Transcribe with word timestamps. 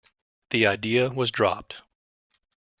The 0.49 0.65
idea 0.65 1.11
was 1.11 1.29
dropped. 1.29 1.83